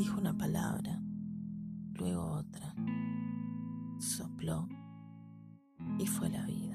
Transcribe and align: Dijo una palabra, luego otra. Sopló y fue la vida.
Dijo 0.00 0.18
una 0.18 0.32
palabra, 0.32 0.98
luego 1.92 2.24
otra. 2.24 2.74
Sopló 3.98 4.66
y 5.98 6.06
fue 6.06 6.30
la 6.30 6.46
vida. 6.46 6.69